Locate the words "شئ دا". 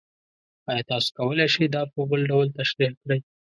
1.53-1.81